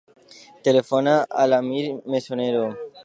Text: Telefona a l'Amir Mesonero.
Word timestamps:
Telefona 0.67 1.13
a 1.43 1.45
l'Amir 1.51 1.85
Mesonero. 2.15 2.65